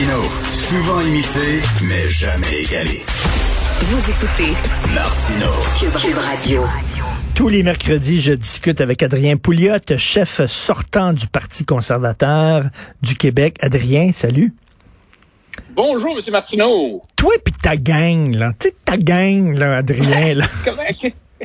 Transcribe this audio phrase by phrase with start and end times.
[0.00, 3.02] Martino, souvent imité, mais jamais égalé.
[3.82, 4.56] Vous écoutez
[4.94, 5.46] Martino,
[5.78, 6.64] Cube Radio.
[7.34, 12.64] Tous les mercredis, je discute avec Adrien Pouliot, chef sortant du Parti conservateur
[13.02, 13.56] du Québec.
[13.60, 14.54] Adrien, salut.
[15.74, 16.32] Bonjour, M.
[16.32, 17.02] Martineau.
[17.14, 18.52] Toi et ta gang, là.
[18.58, 20.46] Tu sais, ta gang, là, Adrien, là.
[20.64, 20.82] Comment,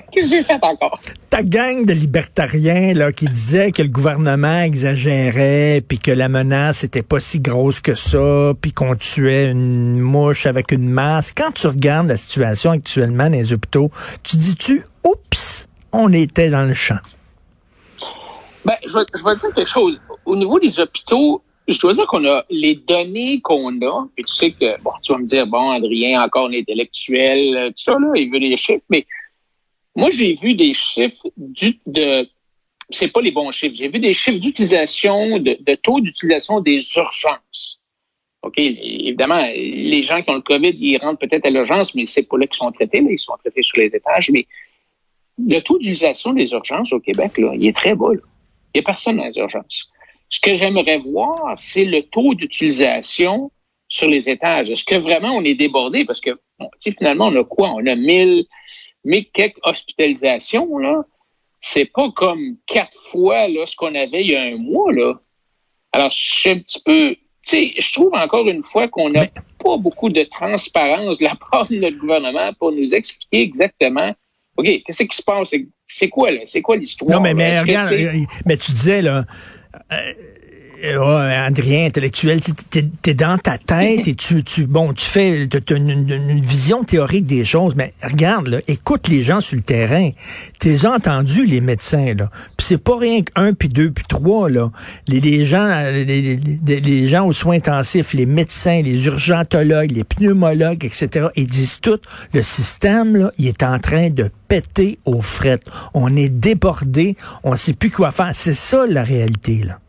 [0.02, 1.00] que j'ai fait encore?
[1.30, 6.84] Ta gang de libertariens, là, qui disaient que le gouvernement exagérait, puis que la menace
[6.84, 11.34] était pas si grosse que ça, puis qu'on tuait une mouche avec une masse.
[11.34, 13.92] Quand tu regardes la situation actuellement dans les hôpitaux,
[14.24, 17.00] tu dis-tu, oups, on était dans le champ?
[18.66, 20.00] Ben, je vais, je vais dire quelque chose.
[20.26, 24.34] Au niveau des hôpitaux, je dois dire qu'on a les données qu'on a, puis tu
[24.34, 28.12] sais que, bon, tu vas me dire, bon, Adrien, encore un intellectuel, tout ça, là,
[28.16, 29.06] il veut des chiffres, mais
[29.96, 32.28] moi, j'ai vu des chiffres du, de
[32.90, 33.76] c'est pas les bons chiffres.
[33.76, 37.82] J'ai vu des chiffres d'utilisation, de, taux d'utilisation des urgences.
[38.44, 42.24] OK, évidemment, les gens qui ont le COVID, ils rentrent peut-être à l'urgence, mais c'est
[42.24, 44.30] pas là qu'ils sont traités, là, ils sont traités sur les étages.
[44.30, 44.46] Mais
[45.40, 48.14] le taux d'utilisation des urgences au Québec, là, il est très bas.
[48.14, 48.22] Là.
[48.74, 49.90] Il n'y a personne dans les urgences.
[50.30, 53.52] Ce que j'aimerais voir, c'est le taux d'utilisation
[53.88, 54.70] sur les étages.
[54.70, 56.06] Est-ce que vraiment on est débordé?
[56.06, 57.70] Parce que bon, finalement, on a quoi?
[57.72, 58.46] On a 1000,
[59.06, 61.06] mais quelques hospitalisations, là,
[61.62, 64.92] c'est pas comme quatre fois là, ce qu'on avait il y a un mois.
[64.92, 65.14] Là.
[65.94, 67.16] Alors, je suis un petit peu.
[67.50, 69.28] Je trouve encore une fois qu'on n'a
[69.64, 74.14] pas beaucoup de transparence de la part de notre gouvernement pour nous expliquer exactement
[74.58, 75.54] OK, qu'est-ce qui se passe?
[75.86, 76.42] C'est quoi, là?
[76.46, 77.12] C'est quoi l'histoire?
[77.12, 78.12] Non, mais, mais regarde, euh,
[78.46, 79.26] mais tu disais, là.
[79.92, 80.14] Euh,
[80.84, 85.76] Adrien, intellectuel, tu t'es, t'es dans ta tête et tu, tu, bon, tu fais, t'as
[85.76, 90.12] une, une- vision théorique des choses, mais regarde, écoute les gens sur le terrain.
[90.60, 92.30] T'es entendu, les médecins, là.
[92.58, 94.72] Puis c'est pas rien qu'un, puis deux, puis trois, là.
[95.08, 100.84] Les, les gens, les- les gens aux soins intensifs, les médecins, les urgentologues, les pneumologues,
[100.86, 102.00] etc., ils disent tout,
[102.34, 105.66] le système, là, il est en train de péter aux frettes.
[105.94, 108.32] On est débordé, on sait plus quoi faire.
[108.34, 109.80] C'est ça, la réalité, là.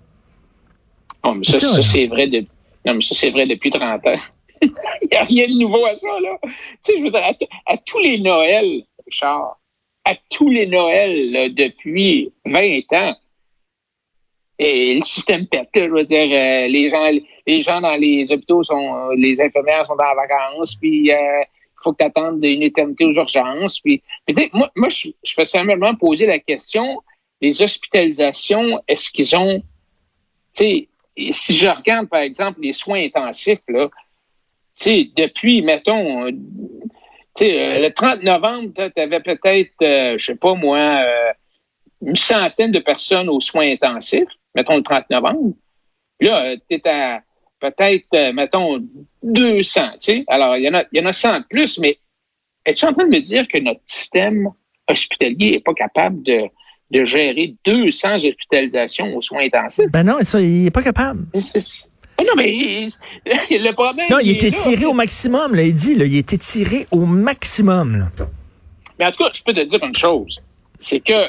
[1.26, 2.44] Non, mais ça, c'est vrai de...
[2.84, 4.16] Non, mais ça, c'est vrai depuis 30 ans.
[4.62, 6.38] Il n'y a rien de nouveau à ça, là.
[6.42, 6.50] Tu
[6.82, 7.34] sais, je veux dire,
[7.66, 9.58] à, tous les Noëls, Richard,
[10.04, 13.16] à tous les Noëls, là, depuis 20 ans,
[14.58, 17.10] et le système pète, je veux dire, euh, les gens,
[17.46, 21.92] les gens dans les hôpitaux sont, les infirmières sont en vacances, puis euh, il faut
[21.92, 25.34] que tu attendes une éternité aux urgences, puis, puis tu sais, moi, moi, je, je
[25.34, 27.02] fais simplement poser la question,
[27.42, 29.60] les hospitalisations, est-ce qu'ils ont,
[30.54, 33.88] tu sais, et si je regarde, par exemple, les soins intensifs, là,
[34.84, 36.30] depuis, mettons, euh,
[37.42, 41.32] euh, le 30 novembre, tu avais peut-être, euh, je sais pas moi, euh,
[42.02, 45.54] une centaine de personnes aux soins intensifs, mettons le 30 novembre.
[46.20, 47.22] Là, tu es à
[47.58, 48.78] peut-être, mettons,
[49.22, 50.24] 200, tu sais.
[50.28, 51.98] Alors, il y en a, il y en a 100 de plus, mais
[52.66, 54.50] es-tu en train de me dire que notre système
[54.88, 56.42] hospitalier est pas capable de,
[56.90, 59.90] de gérer 200 hospitalisations aux soins intensifs?
[59.90, 61.24] Ben non, ça, il est pas capable.
[61.34, 62.92] Non, mais il-
[63.26, 64.06] le problème.
[64.10, 64.56] Non, il était là.
[64.56, 68.08] tiré au maximum, là, il dit, là, il était tiré au maximum, là.
[68.98, 70.40] Mais en tout cas, je peux te dire une chose.
[70.80, 71.28] C'est que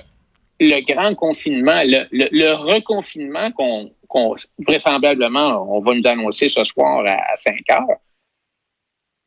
[0.59, 4.35] le grand confinement, le, le, le reconfinement qu'on, qu'on
[4.65, 7.97] vraisemblablement, on va nous annoncer ce soir à, à 5 heures,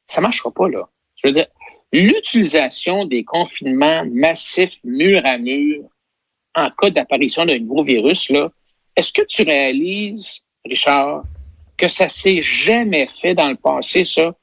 [0.09, 0.89] ça marchera pas, là.
[1.23, 1.47] Je veux dire,
[1.93, 5.83] l'utilisation des confinements massifs, mur à mur,
[6.55, 8.51] en cas d'apparition d'un nouveau virus, là,
[8.97, 11.25] est-ce que tu réalises, Richard,
[11.77, 14.35] que ça s'est jamais fait dans le passé, ça?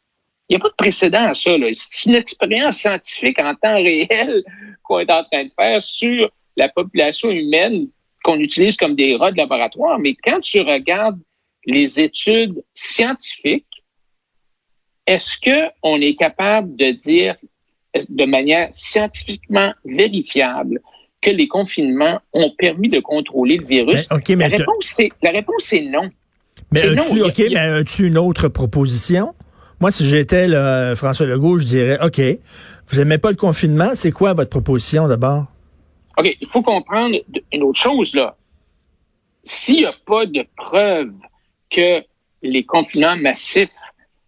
[0.49, 1.51] Il n'y a pas de précédent à ça.
[1.73, 4.43] C'est une expérience scientifique en temps réel
[4.83, 7.87] qu'on est en train de faire sur la population humaine
[8.23, 9.99] qu'on utilise comme des rats de laboratoire.
[9.99, 11.19] Mais quand tu regardes
[11.65, 13.65] les études scientifiques,
[15.05, 17.35] est-ce que on est capable de dire
[18.09, 20.81] de manière scientifiquement vérifiable
[21.21, 24.07] que les confinements ont permis de contrôler le virus?
[24.09, 26.09] Ben, mais la réponse, c'est, la réponse, c'est non.
[26.71, 29.33] Mais as-tu, il y a- OK, il y a- mais as-tu une autre proposition?
[29.79, 32.19] Moi, si j'étais là, François Legault, je dirais, OK,
[32.87, 35.45] vous n'aimez pas le confinement, c'est quoi votre proposition d'abord?
[36.17, 37.15] OK, il faut comprendre
[37.53, 38.35] une autre chose, là.
[39.43, 41.13] s'il n'y a pas de preuve
[41.69, 42.03] que
[42.41, 43.69] les confinements massifs,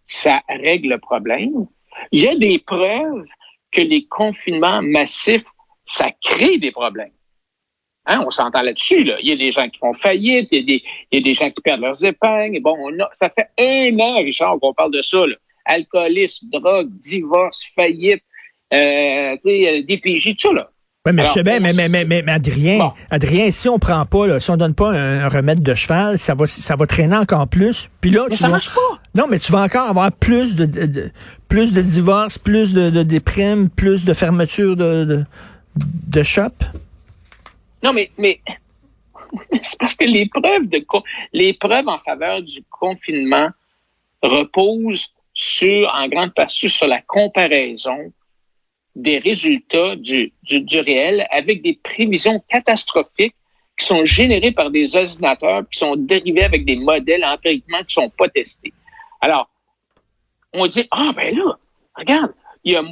[0.06, 1.66] ça règle le problème,
[2.12, 3.24] il y a des preuves
[3.72, 5.44] que les confinements massifs,
[5.90, 7.12] ça crée des problèmes.
[8.06, 9.04] Hein, on s'entend là-dessus.
[9.04, 9.16] Là.
[9.20, 10.82] Il y a des gens qui font faillite, il y a des,
[11.12, 12.60] il y a des gens qui perdent leurs épingles.
[12.62, 15.26] Bon, on a, ça fait un an, Richard, qu'on parle de ça.
[15.26, 15.34] Là.
[15.66, 18.22] Alcoolisme, drogue, divorce, faillite,
[18.72, 20.54] euh, DPJ, tout ça.
[20.54, 20.70] Là.
[21.06, 24.26] Oui, mais je sais bien, mais, mais, mais, mais, Adrien, Adrien, si on prend pas,
[24.26, 27.48] là, si on donne pas un, remède de cheval, ça va, ça va traîner encore
[27.48, 27.88] plus.
[28.02, 29.00] Puis là, mais tu ça vas, marche pas.
[29.14, 31.10] non, mais tu vas encore avoir plus de, de, de-
[31.48, 35.24] plus de divorces, plus de, de déprimes, plus de fermetures de,
[35.76, 36.52] de, shop?
[37.82, 38.40] Non, mais, mais
[39.62, 40.84] c'est parce que les preuves de
[41.32, 43.48] les preuves en faveur du confinement
[44.22, 48.12] reposent sur, en grande partie, sur la comparaison
[48.96, 53.34] des résultats du, du, réel avec des prévisions catastrophiques
[53.78, 58.10] qui sont générées par des ordinateurs, qui sont dérivés avec des modèles empiriquement qui sont
[58.10, 58.72] pas testés.
[59.20, 59.48] Alors,
[60.52, 61.58] on dit, ah ben là,
[61.94, 62.32] regarde,
[62.64, 62.82] il y a,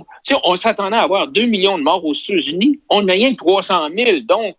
[0.45, 3.89] on s'attendait à avoir 2 millions de morts aux États-Unis, on n'a rien que 300
[3.95, 4.57] 000, donc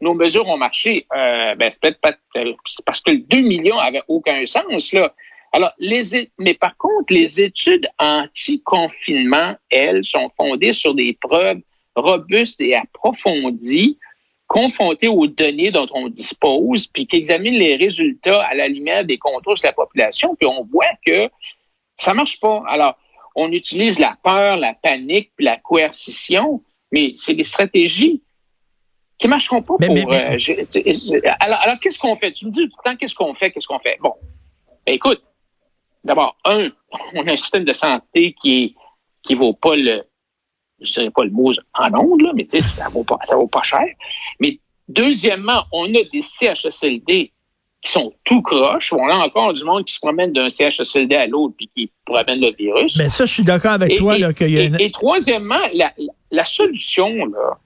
[0.00, 1.06] nos mesures ont marché.
[1.14, 5.14] Euh, ben, c'est peut-être pas c'est parce que le 2 millions avait aucun sens, là.
[5.52, 11.60] Alors, les, mais par contre, les études anti-confinement, elles, sont fondées sur des preuves
[11.96, 13.98] robustes et approfondies,
[14.46, 19.18] confrontées aux données dont on dispose, puis qui examinent les résultats à la lumière des
[19.18, 21.30] contrôles de la population, puis on voit que
[21.96, 22.62] ça marche pas.
[22.68, 22.96] Alors,
[23.34, 28.22] on utilise la peur, la panique, puis la coercition, mais c'est des stratégies
[29.18, 29.94] qui marcheront pas Mais- pour.
[29.96, 32.32] mais- mais- euh, je- je- alors, alors qu'est-ce qu'on fait?
[32.32, 33.98] Tu me dis tout le temps qu'est-ce qu'on fait, qu'est-ce qu'on fait?
[34.00, 34.14] Bon,
[34.86, 35.22] ben, écoute,
[36.04, 36.70] d'abord un,
[37.14, 38.74] on a un système de santé qui est
[39.22, 40.04] qui vaut pas le,
[40.80, 43.34] je dirais pas le mot en ondes là, mais tu sais, ça vaut pas, ça
[43.36, 43.84] vaut pas cher.
[44.40, 44.58] Mais
[44.88, 47.32] deuxièmement, on a des CHSLD
[47.80, 48.92] qui sont tout croches.
[48.92, 52.40] On a encore du monde qui se promène d'un CHSLD à l'autre puis qui promène
[52.40, 52.96] le virus.
[52.96, 54.80] Mais ça, je suis d'accord avec Et- toi, et, là, y a et- une...
[54.80, 55.60] et troisièmement,
[56.30, 57.58] la, solution, là,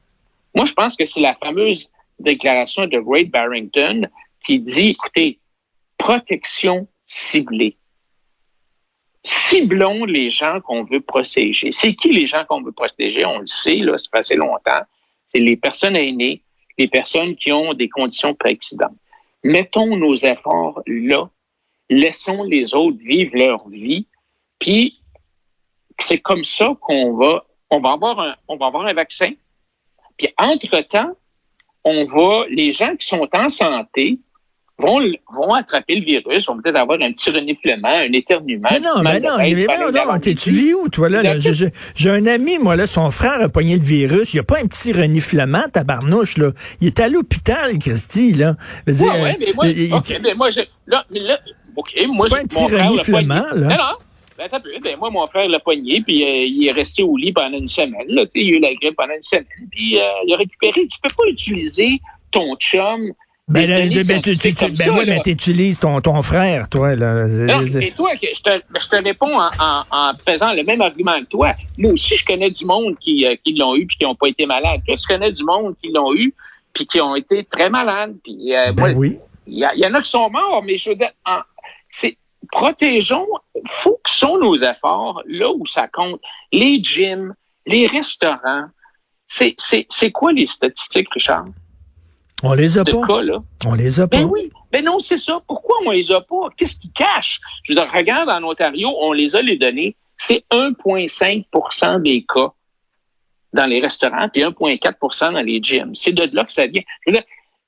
[0.55, 4.03] moi, je pense que c'est la fameuse déclaration de Wade Barrington
[4.47, 5.39] qui dit, écoutez,
[5.97, 7.77] protection ciblée.
[9.25, 11.71] Ciblons les gens qu'on veut protéger.
[11.73, 13.25] C'est qui les gens qu'on veut protéger?
[13.25, 14.83] On le sait, là, ça fait assez longtemps.
[15.29, 16.43] C'est les personnes aînées,
[16.77, 18.97] les personnes qui ont des conditions préexistentes.
[19.45, 21.29] Mettons nos efforts là.
[21.91, 24.07] Laissons les autres vivre leur vie.
[24.59, 25.01] Puis,
[25.99, 29.33] c'est comme ça qu'on va, on va avoir un, on va avoir un vaccin.
[30.17, 31.17] Puis, entre-temps,
[31.85, 34.19] on va, les gens qui sont en santé
[34.79, 35.01] vont,
[35.35, 38.69] vont attraper le virus, vont peut-être avoir un petit reniflement, un éternuement.
[38.73, 41.23] Mais non, mais non, mais non, non, tu vis où, toi, là?
[41.23, 41.35] là?
[41.95, 44.33] J'ai un ami, moi, là, son frère a pogné le virus.
[44.33, 46.51] Il n'y a pas un petit reniflement, tabarnouche, là.
[46.81, 48.57] Il est à l'hôpital, Christy, là.
[48.87, 51.39] Veux dire, Ouais, mais moi, il- il- OK, ben moi, je, là, mais là,
[51.77, 53.69] OK, moi, pas un petit frère reniflement, là.
[53.69, 53.97] Non, non.
[54.39, 54.71] Ben, peu.
[54.83, 57.69] Ben, moi, mon frère l'a pogné, puis euh, il est resté au lit pendant une
[57.69, 58.25] semaine, là.
[58.35, 60.87] Il a eu la grippe pendant une semaine, puis euh, il a récupéré.
[60.89, 63.13] Tu peux pas utiliser ton chum.
[63.49, 65.15] Ben, des là, données ben, tu, tu, ben ça, oui, là.
[65.15, 67.27] mais t'utilises ton, ton frère, toi, là.
[67.27, 68.51] Non, mais c'est toi que je te,
[68.81, 71.55] je te réponds en, en, en faisant le même argument que toi.
[71.77, 74.29] Moi aussi, je connais du monde qui, euh, qui l'ont eu puis qui n'ont pas
[74.29, 74.81] été malades.
[74.87, 76.33] Toi, tu connais du monde qui l'ont eu
[76.73, 78.17] puis qui ont été très malades.
[78.25, 79.19] Puis, euh, moi, Ben oui.
[79.47, 81.41] il y, en a qui sont morts, mais je veux dire, en-
[81.91, 82.17] c'est
[82.51, 83.27] protégeons,
[83.69, 86.21] focusons nos efforts là où ça compte.
[86.53, 87.35] Les gyms,
[87.67, 88.67] les restaurants.
[89.27, 91.47] C'est, c'est, c'est quoi les statistiques, Richard,
[92.43, 93.07] On les a de pas.
[93.07, 93.43] cas, là?
[93.67, 94.19] On les a pas.
[94.19, 94.51] Ben oui.
[94.71, 95.41] Ben non, c'est ça.
[95.47, 96.49] Pourquoi on les a pas?
[96.57, 97.41] Qu'est-ce qui cache?
[97.65, 99.97] Je veux dire, regarde en Ontario, on les a les données.
[100.19, 102.53] C'est 1,5% des cas
[103.53, 105.95] dans les restaurants, puis 1,4% dans les gyms.
[105.95, 106.83] C'est de là que ça vient.
[107.07, 107.27] Je veux dire,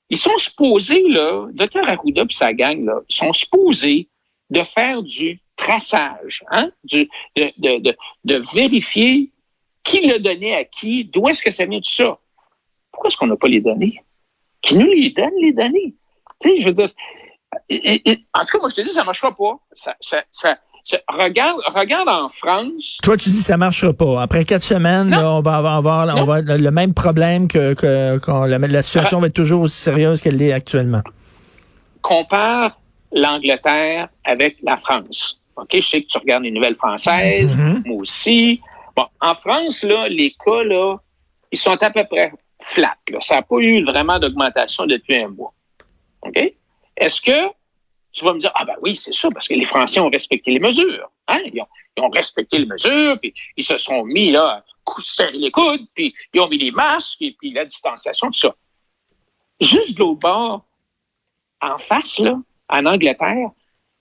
[0.09, 1.87] ils sont supposés, là, Dr.
[1.87, 4.09] Arruda et sa gang, là, ils sont supposés
[4.49, 6.71] de faire du traçage, hein?
[6.83, 9.31] Du, de, de, de, de vérifier
[9.83, 12.17] qui l'a donné à qui, d'où est-ce que ça vient tout ça?
[12.91, 14.01] Pourquoi est-ce qu'on n'a pas les données?
[14.65, 15.93] Qui nous les donne, les données?
[16.41, 16.87] Tu sais, je veux dire,
[17.69, 19.59] et- et- et- en tout cas, moi, je te dis, ça ne marchera pas.
[19.73, 22.97] Ça, ça, ça, ça- regarde, regarde en France.
[23.03, 24.21] Toi, tu dis ça marchera pas.
[24.21, 28.17] Après quatre semaines, là, on va avoir, on va le, le même problème que, que
[28.19, 31.01] quand la, la situation va être toujours aussi sérieuse qu'elle l'est actuellement.
[32.01, 32.77] compare
[33.11, 35.41] l'Angleterre avec la France.
[35.55, 37.83] OK, je sais que tu regardes les nouvelles françaises, Mhm.
[37.85, 38.61] moi aussi.
[38.95, 40.97] Bon, en France, là, les cas, là,
[41.51, 42.31] ils sont à peu près
[42.65, 42.97] flats.
[43.09, 43.19] Là.
[43.21, 45.53] Ça n'a pas eu vraiment d'augmentation depuis un mois.
[46.21, 46.53] OK?
[46.97, 47.49] Est-ce que
[48.15, 50.51] tu vas me dire, ah ben oui, c'est ça, parce que les Français ont respecté
[50.51, 51.11] les mesures.
[51.27, 51.41] Hein?
[51.53, 51.61] Ils,
[52.01, 54.63] ont, respecté les mesures, puis ils se sont mis là,
[54.99, 58.55] serrer les coudes, puis ils ont mis les masques, et puis la distanciation, tout ça.
[59.59, 60.65] Juste de l'autre bord,
[61.61, 62.37] en face, là,
[62.69, 63.51] en Angleterre,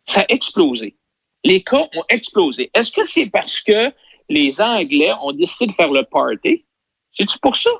[0.07, 0.97] ça a explosé.
[1.43, 2.71] Les cas ont explosé.
[2.73, 3.93] Est-ce que c'est parce que
[4.29, 6.65] les Anglais ont décidé de faire le party?
[7.13, 7.71] C'est-tu pour ça?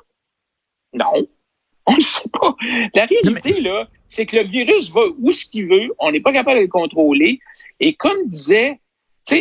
[0.95, 1.27] Non.
[1.87, 2.55] On ne sait pas.
[2.95, 5.93] La réalité, là, c'est que le virus va où ce qu'il veut.
[5.99, 7.39] On n'est pas capable de le contrôler.
[7.79, 8.79] Et comme disait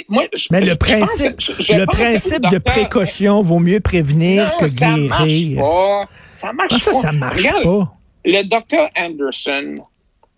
[0.08, 3.80] moi, je, Mais le principe, pense que- je le principe de docteur- précaution vaut mieux
[3.80, 5.58] prévenir Non, que ça guérir.
[5.60, 6.08] Marche pas.
[6.38, 6.96] Ça marche Ah, ça, pas.
[6.98, 7.94] ça marche Regarde, pas.
[8.24, 9.74] Le docteur Anderson,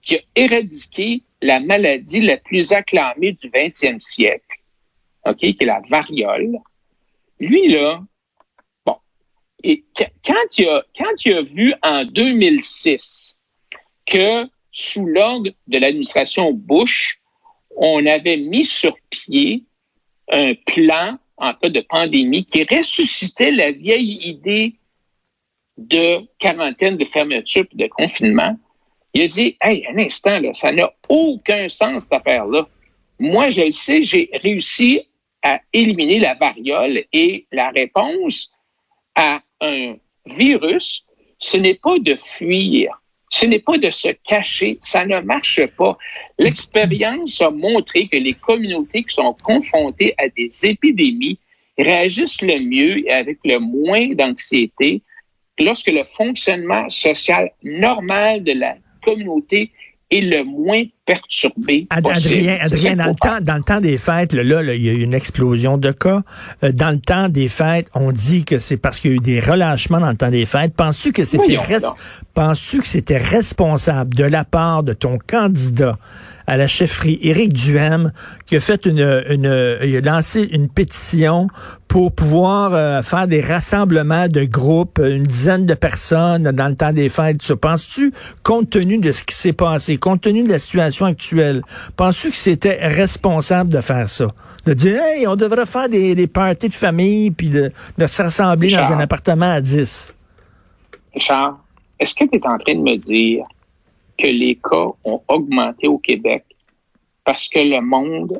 [0.03, 4.43] qui a éradiqué la maladie la plus acclamée du 20e siècle,
[5.29, 6.57] OK, qui est la variole,
[7.39, 8.01] lui, là,
[9.67, 13.41] et qu- quand il a, vu en 2006
[14.07, 17.19] que sous l'ordre de l'administration Bush,
[17.77, 19.65] on avait mis sur pied
[20.31, 24.77] un plan en cas de pandémie qui ressuscitait la vieille idée
[25.77, 28.57] de quarantaine, de fermeture, de confinement.
[29.15, 32.69] Il a dit, hey, un instant, là, ça n'a aucun sens, cette affaire-là.
[33.19, 35.03] Moi, je le sais, j'ai réussi
[35.43, 38.51] à éliminer la variole et la réponse
[39.17, 39.97] à un
[40.27, 41.05] virus,
[41.39, 45.99] ce n'est pas de fuir, ce n'est pas de se cacher, ça ne marche pas.
[46.39, 51.39] L'expérience a montré que les communautés qui sont confrontées à des épidémies
[51.79, 55.03] réagissent le mieux et avec le moins d'anxiété
[55.59, 59.73] lorsque le fonctionnement social normal de la communauté
[60.11, 61.87] est le moins perturbé.
[61.91, 62.27] Ad- possible.
[62.35, 64.93] Adrien, Adrien, dans le temps, dans le temps des fêtes, là, là, il y a
[64.93, 66.23] eu une explosion de cas.
[66.65, 69.21] Euh, dans le temps des fêtes, on dit que c'est parce qu'il y a eu
[69.21, 70.75] des relâchements dans le temps des fêtes.
[70.75, 71.95] Penses-tu que c'était res-
[72.35, 75.99] penses-tu que c'était responsable de la part de ton candidat
[76.49, 78.13] à la chefferie, Éric Duhem,
[78.47, 81.49] qui a fait une, une il a lancé une pétition
[81.89, 86.93] pour pouvoir euh, faire des rassemblements de groupes, une dizaine de personnes dans le temps
[86.93, 87.43] des fêtes?
[87.43, 88.13] Ça, penses-tu,
[88.45, 91.63] compte tenu de ce qui s'est passé, compte tenu de la situation actuelle,
[91.97, 94.27] penses-tu que c'était responsable de faire ça?
[94.65, 98.23] De dire, hey, on devrait faire des, des parties de famille, puis de, de se
[98.23, 100.15] rassembler dans un appartement à 10.
[101.15, 101.59] Richard,
[102.01, 103.45] est-ce que tu es en train de me dire
[104.19, 106.45] que les cas ont augmenté au Québec
[107.25, 108.39] parce que le monde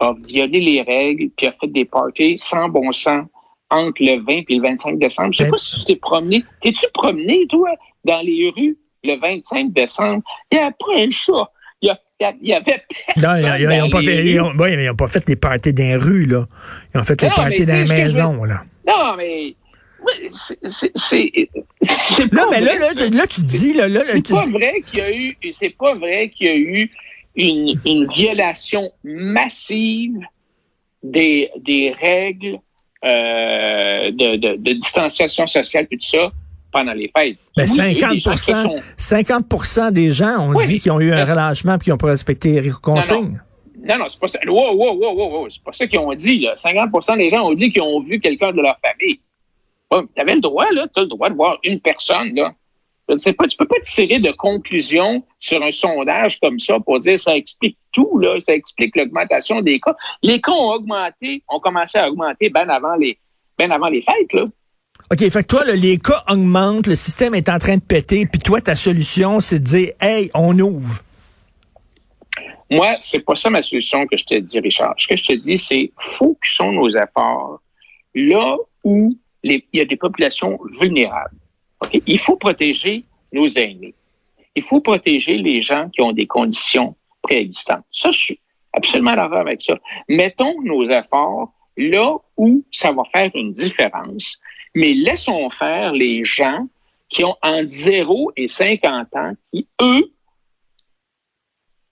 [0.00, 3.26] a violé les règles puis a fait des parties sans bon sens
[3.70, 5.32] entre le 20 et le 25 décembre?
[5.32, 6.44] Je sais Ben- pas si tu t'es promené.
[6.60, 7.70] T'es-tu promené, toi,
[8.04, 10.22] dans les rues le 25 décembre?
[10.52, 11.50] Il n'y a pas un chat.
[12.18, 12.82] Il y, avait
[13.22, 14.22] Non, ils, ils- ils dans ont pas les fait,
[14.58, 16.46] ouais, pas les parties dans les rues, là.
[16.94, 18.64] Ils ont fait les parties dans les veux- maisons, là.
[18.88, 19.54] Non, mais...
[20.96, 21.48] c'est-
[22.32, 25.14] Là, mais là, vrai, là, là, tu dis, là, C'est pas vrai qu'il y a
[25.14, 26.90] eu, c'est pas vrai qu'il y a eu
[27.34, 30.18] une, une violation massive
[31.02, 32.58] des, des règles
[33.04, 36.32] euh, de, de, de distanciation sociale et tout ça
[36.78, 37.38] pendant les fêtes.
[37.56, 40.80] ben, Oui, il y a eu des 50, sont- 50 des gens ont Oui, dit
[40.80, 43.40] qu'ils ont eu un mais- relâchement puis qu'ils n'ont pas respecté les consignes.
[43.88, 44.38] Non, non, c'est pas ça.
[44.46, 45.48] Wow, wow, wow, wow, wow.
[45.50, 46.54] C'est pas ça qu'ils ont dit, là.
[46.56, 49.20] 50% des gens ont dit qu'ils ont vu quelqu'un de leur famille.
[49.92, 50.86] tu avais le droit, là.
[50.92, 52.52] Tu as le droit de voir une personne, là.
[53.08, 56.80] Je ne sais pas, tu peux pas tirer de conclusion sur un sondage comme ça
[56.80, 58.38] pour dire ça explique tout, là.
[58.40, 59.94] Ça explique l'augmentation des cas.
[60.22, 63.16] Les cas ont augmenté, ont commencé à augmenter bien avant les,
[63.60, 64.44] avant les fêtes, là.
[65.10, 68.26] OK, fait que toi, là, les cas augmentent, le système est en train de péter,
[68.26, 71.02] puis toi, ta solution, c'est de dire, hey, on ouvre.
[72.70, 74.94] Moi, c'est pas ça ma solution que je te dis, Richard.
[74.98, 77.60] Ce que je te dis, c'est focusons nos efforts
[78.14, 81.36] là où il y a des populations vulnérables.
[81.84, 82.02] OK?
[82.06, 83.94] Il faut protéger nos aînés.
[84.56, 87.84] Il faut protéger les gens qui ont des conditions préexistantes.
[87.92, 88.40] Ça, je suis
[88.72, 89.74] absolument d'accord avec ça.
[90.08, 94.40] Mettons nos efforts là où ça va faire une différence,
[94.76, 96.68] mais laissons faire les gens
[97.08, 100.12] qui ont entre 0 et 50 ans, qui, eux,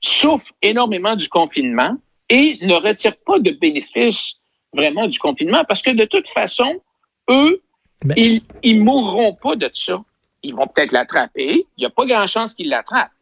[0.02, 1.96] souffrent énormément du confinement
[2.28, 4.34] et ne retirent pas de bénéfices
[4.74, 6.82] vraiment du confinement parce que de toute façon,
[7.30, 7.62] eux,
[8.04, 10.04] Ben- ils, ils mourront pas de ça.
[10.42, 11.66] Ils vont peut-être l'attraper.
[11.78, 13.12] Il n'y a pas grand chance qu'ils l'attrapent.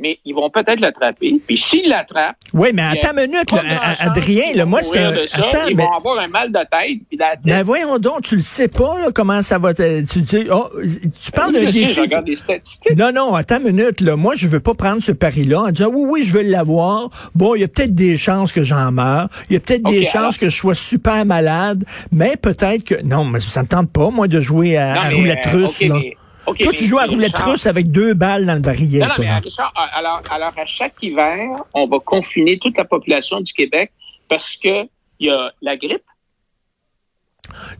[0.00, 1.40] Mais ils vont peut-être l'attraper.
[1.46, 3.62] Puis s'ils l'attrapent, Oui, mais attends une minute, là,
[4.00, 5.12] Adrien, là, moi, c'est un...
[5.12, 5.46] de ça.
[5.46, 5.84] Attends, ils mais...
[5.84, 6.98] vont avoir un mal de tête.
[7.08, 7.44] Puis la tête.
[7.44, 10.00] Ben voyons donc, tu le sais pas, là, comment ça va te...
[10.04, 12.00] Tu, tu, oh, tu parles je défi...
[12.00, 12.96] regarde les statistiques.
[12.96, 14.16] Non, non, attends une minute, là.
[14.16, 17.10] Moi, je veux pas prendre ce pari-là en disant, oui, oui, je veux l'avoir.
[17.36, 19.28] Bon, il y a peut-être des chances que j'en meure.
[19.50, 21.84] Il y a peut-être des chances que je sois super malade.
[22.10, 25.08] Mais peut-être que, non, mais ça me tente pas, moi, de jouer à, Non, à
[25.10, 25.94] mais, roulette euh, russe, là.
[25.94, 29.00] mais- ok, Toi, tu joues à roulette Richard- russe avec deux balles dans le barillet,
[29.00, 29.40] Non, non, toi, mais là.
[29.44, 33.92] Richard, alors, alors, à chaque hiver, on va confiner toute la population du Québec
[34.28, 34.84] parce que
[35.20, 36.02] il y a la grippe.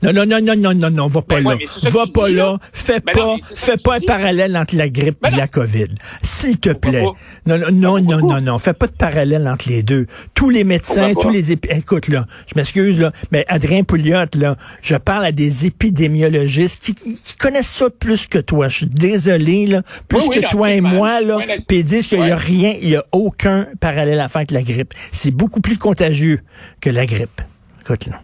[0.02, 1.56] Non, non, non, non, non, non, non, va pas Ben là.
[1.56, 2.58] ouais, va pas là.
[2.72, 5.38] Fais Ben pas, non, fais pas un parallèle entre la grippe Ben et non.
[5.38, 5.88] la COVID.
[6.22, 7.04] S'il te Pourquoi plaît.
[7.04, 7.58] pas?
[7.58, 8.58] Non, non, non, non, non, non.
[8.58, 10.06] Fais pas de parallèle entre les deux.
[10.34, 14.26] Tous les médecins, Pourquoi tous les épi- écoute, là, je m'excuse, là, mais Adrien Pouliot,
[14.34, 16.94] là, je parle à des épidémiologistes qui,
[17.38, 18.68] connaissent ça plus que toi.
[18.68, 19.82] Je suis désolé, là.
[20.08, 21.38] Plus Oui, oui, que toi et moi, là.
[21.66, 24.50] Puis ils disent qu'il y a rien, il y a aucun parallèle à faire avec
[24.52, 24.94] la grippe.
[25.12, 26.40] C'est beaucoup plus contagieux
[26.80, 27.40] que la grippe.
[27.80, 28.20] Écoute, là.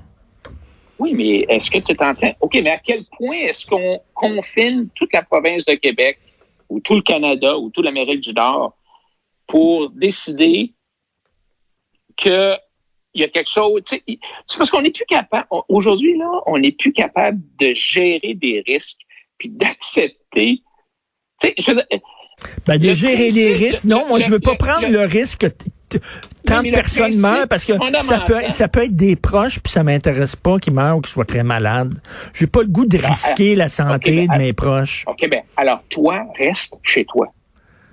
[0.99, 2.35] Oui, mais est-ce que tu t'entends?
[2.41, 6.19] OK, mais à quel point est-ce qu'on confine toute la province de Québec
[6.69, 8.77] ou tout le Canada ou toute l'Amérique du Nord
[9.47, 10.75] pour décider
[12.17, 12.55] que
[13.15, 13.83] il y a quelque chose.
[13.87, 14.03] tu sais,
[14.47, 15.47] C'est parce qu'on n'est plus capable.
[15.69, 18.99] Aujourd'hui, là, on n'est plus capable de gérer des risques
[19.39, 20.63] puis d'accepter.
[21.41, 22.01] tu sais, je veux dire,
[22.67, 23.85] Ben, de gérer les risques.
[23.87, 25.47] Non, moi, je veux pas prendre le- risque
[26.45, 27.79] tant de personnes meurent parce que ça
[28.21, 31.11] peut, fondamental- ça peut être des proches puis ça m'intéresse pas qu'ils meurent ou qu'ils
[31.11, 31.95] soient très malades.
[32.35, 35.05] J'ai pas le goût de risquer la santé ben, de ah, mes proches.
[35.07, 37.33] OK, ben, alors, toi, reste chez toi.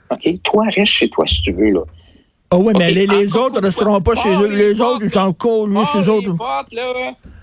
[0.09, 0.41] OK?
[0.43, 1.81] Toi, reste chez toi si tu veux, là.
[2.51, 4.47] Ah oui, mais les, autres une resteront pas chez eux.
[4.47, 6.35] Les les autres, ils s'en collent, lui, ces autres.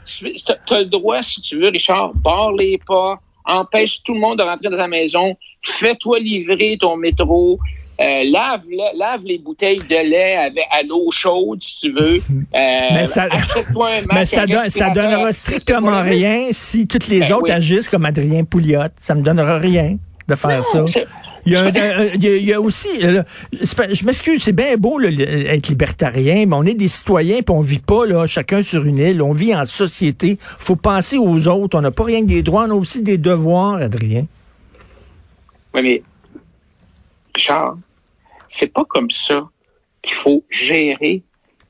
[0.06, 4.38] Tu as le droit, si tu veux, Richard, barre les pas, empêche tout le monde
[4.38, 7.58] de rentrer dans ta maison, fais-toi livrer ton métro,
[8.00, 12.20] euh, lave, le- lave les bouteilles de lait avec, à l'eau chaude, si tu veux.
[12.54, 13.28] Euh, Mais ça,
[14.12, 17.50] mais ça, donnera strictement rien si toutes les Ben autres oui.
[17.50, 18.80] agissent comme Adrien Pouliot.
[19.00, 19.96] Ça me donnera rien
[20.28, 21.00] de faire Non, ça.
[21.46, 23.22] Il y, a un- un- il y a- il y a aussi, euh,
[23.52, 27.60] je m'excuse, c'est bien beau là, être libertarien, mais on est des citoyens puis on
[27.62, 30.36] vit pas là, chacun sur une île, on vit en société.
[30.40, 31.76] Faut penser aux autres.
[31.78, 34.26] On n'a pas rien que des droits, on a aussi des devoirs, Adrien.
[35.74, 36.02] Oui, mais,
[37.34, 37.76] Richard,
[38.48, 39.48] c'est pas comme ça
[40.02, 41.22] qu'il faut gérer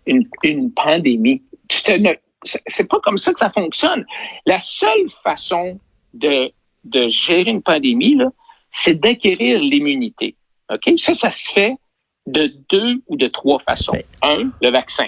[0.06, 1.42] une, une pandémie.
[1.68, 2.14] Tu te ne-
[2.44, 4.04] c'est- pas comme ça que ça fonctionne.
[4.46, 5.78] La seule façon
[6.14, 6.50] de,
[6.84, 8.30] de gérer une pandémie, là,
[8.72, 10.34] c'est d'acquérir l'immunité.
[10.72, 10.98] OK?
[10.98, 11.74] Ça, ça se fait
[12.26, 13.92] de deux ou de trois façons.
[14.22, 15.06] Un, le vaccin.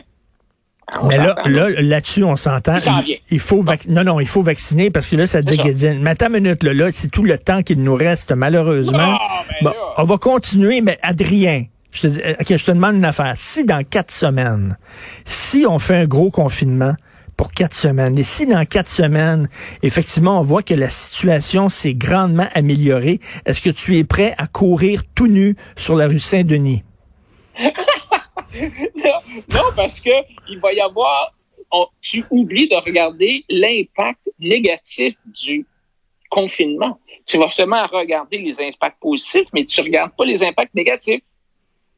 [1.01, 2.79] On Mais là, là, là-dessus, on s'entend.
[3.07, 3.19] Il.
[3.31, 6.01] Il faut non, non, il faut vacciner parce que là, ça déguédine.
[6.01, 9.19] Mais attends une minute, là, là, c'est tout le temps qu'il nous reste, malheureusement.
[9.63, 9.75] Bon, là.
[9.97, 13.35] on va continuer, mais Adrien, je te, euh, je te demande une affaire.
[13.39, 14.77] Si dans quatre semaines,
[15.25, 16.95] si on fait un gros confinement
[17.37, 19.49] pour quatre semaines, et si dans quatre semaines,
[19.83, 24.47] effectivement, on voit que la situation s'est grandement améliorée, est-ce que tu es prêt à
[24.47, 26.85] courir tout nu sur la rue Saint-Denis?
[29.53, 30.11] non, parce que
[30.49, 31.33] il va y avoir.
[32.01, 35.67] tu oublies de regarder l'impact négatif du
[36.31, 36.99] confinement.
[37.27, 41.23] Tu vas seulement regarder les impacts positifs, mais tu regardes pas les impacts négatifs.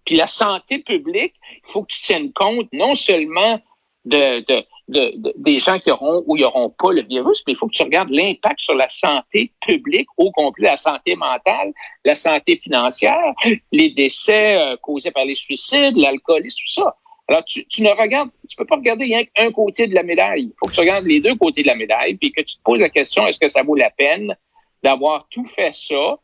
[0.05, 1.35] Puis la santé publique,
[1.66, 3.61] il faut que tu tiennes compte non seulement
[4.05, 7.55] de, de, de- de- des gens qui auront ou qui n'auront pas le virus, mais
[7.55, 11.72] il faut que tu regardes l'impact sur la santé publique au complet, la santé mentale,
[12.05, 13.35] la santé financière,
[13.72, 16.96] les décès euh, causés par les suicides, l'alcoolisme, tout ça.
[17.29, 20.43] Alors, tu, tu ne regardes, tu peux pas regarder rien qu'un côté de la médaille.
[20.45, 22.62] Il faut que tu regardes les deux côtés de la médaille, puis que tu te
[22.62, 24.35] poses la question, est-ce que ça vaut la peine
[24.83, 26.19] d'avoir tout fait ça,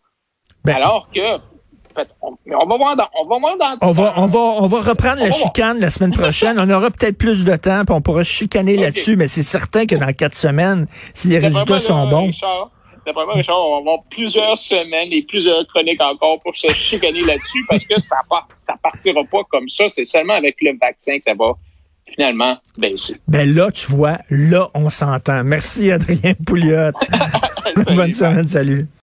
[0.65, 1.39] Ben- alors que,
[2.23, 4.67] on, mais on va voir dans, on va voir dans, On va, on va, on
[4.67, 5.41] va reprendre On la va voir.
[5.49, 6.59] chicane la semaine prochaine.
[6.61, 9.97] On aura peut-être plus de temps, puis on pourra chicaner là-dessus, mais c'est certain que
[9.97, 12.27] dans quatre semaines, si les résultats sont bons.
[12.29, 12.71] Richard,
[13.05, 17.23] D'après moi, Richard, on va avoir plusieurs semaines et plusieurs chroniques encore pour se chicaner
[17.23, 19.89] là-dessus parce que ça, part, ça partira pas comme ça.
[19.89, 21.53] C'est seulement avec le vaccin que ça va
[22.07, 23.17] finalement baisser.
[23.27, 25.43] Ben là, tu vois, là, on s'entend.
[25.45, 26.93] Merci, Adrien Pouliot.
[27.97, 28.87] Bonne semaine, salut.